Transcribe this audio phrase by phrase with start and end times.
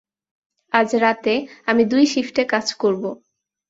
[0.71, 1.33] আজ রাতে
[1.65, 3.03] আমি দুই শিফটে কাজ করব।